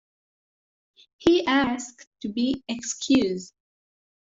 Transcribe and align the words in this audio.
He 1.17 1.45
asked 1.45 2.07
to 2.21 2.29
be 2.29 2.63
excused 2.67 3.53